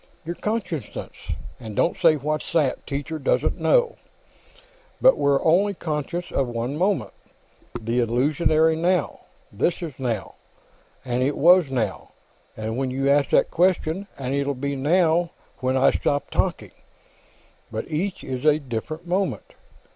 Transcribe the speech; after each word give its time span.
"Your 0.25 0.33
consciousness. 0.33 1.11
And 1.59 1.75
don't 1.75 1.95
say, 1.95 2.15
'What's 2.15 2.51
that?' 2.53 2.87
Teacher 2.87 3.19
doesn't 3.19 3.59
know. 3.61 3.97
But 4.99 5.15
we're 5.15 5.45
only 5.45 5.75
conscious 5.75 6.31
of 6.31 6.47
one 6.47 6.75
moment; 6.75 7.11
the 7.79 7.99
illusory 7.99 8.75
now. 8.75 9.19
This 9.51 9.83
is 9.83 9.93
'now,' 9.99 10.33
and 11.05 11.21
it 11.21 11.37
was 11.37 11.71
'now' 11.71 12.09
when 12.57 12.89
you 12.89 13.09
asked 13.11 13.29
that 13.29 13.51
question, 13.51 14.07
and 14.17 14.33
it'll 14.33 14.55
be 14.55 14.75
'now' 14.75 15.29
when 15.59 15.77
I 15.77 15.91
stop 15.91 16.31
talking, 16.31 16.71
but 17.71 17.87
each 17.87 18.23
is 18.23 18.43
a 18.43 18.57
different 18.57 19.05
moment. 19.05 19.53